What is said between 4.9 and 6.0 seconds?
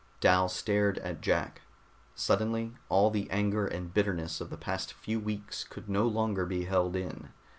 few weeks could